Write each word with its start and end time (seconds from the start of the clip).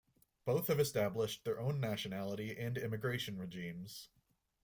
Both 0.45 0.65
have 0.69 0.79
established 0.79 1.43
their 1.43 1.59
own 1.59 1.79
nationality 1.79 2.57
and 2.57 2.75
immigration 2.75 3.37
regimes. 3.37 4.09